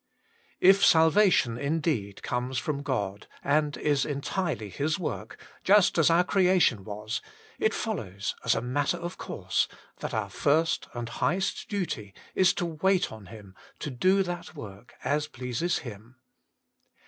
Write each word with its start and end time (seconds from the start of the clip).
IF 0.59 0.81
Balyation 0.81 1.59
indeed 1.59 2.23
comes 2.23 2.57
from 2.57 2.81
God, 2.81 3.27
and 3.43 3.77
is 3.77 4.03
entirely 4.03 4.69
His 4.71 4.97
work, 4.97 5.37
just 5.63 5.99
as 5.99 6.09
our 6.09 6.23
creation 6.23 6.83
was, 6.83 7.21
it 7.59 7.71
follows, 7.71 8.33
as 8.43 8.55
a 8.55 8.61
matter 8.63 8.97
of 8.97 9.19
course, 9.19 9.67
that 9.99 10.15
our 10.15 10.31
first 10.31 10.87
and 10.95 11.07
highest 11.07 11.69
duty 11.69 12.15
is 12.33 12.51
to 12.55 12.65
wait 12.65 13.11
on 13.11 13.27
Him 13.27 13.53
to 13.77 13.91
do 13.91 14.23
that 14.23 14.55
work 14.55 14.95
as 15.03 15.27
pleases 15.27 15.77
Him. 15.85 16.15